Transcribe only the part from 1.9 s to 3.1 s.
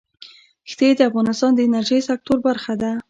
سکتور برخه ده.